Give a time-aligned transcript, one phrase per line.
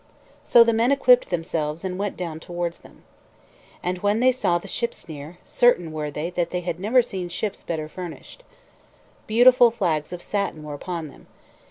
[0.43, 3.03] So the men equipped themselves, and went down towards them.
[3.83, 7.29] And when they saw the ships near, certain were they that they had never seen
[7.29, 8.41] ships better furnished.
[9.27, 11.27] Beautiful flags of satin were upon them.